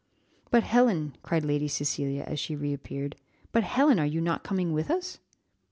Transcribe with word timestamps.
"But, 0.49 0.63
Helen," 0.63 1.15
cried 1.21 1.45
Lady 1.45 1.67
Cecilia, 1.67 2.23
as 2.23 2.39
she 2.39 2.55
re 2.55 2.73
appeared, 2.73 3.17
"but, 3.51 3.63
Helen, 3.63 3.99
are 3.99 4.05
you 4.07 4.19
not 4.19 4.43
coming 4.43 4.73
with 4.73 4.89
us?" 4.89 5.19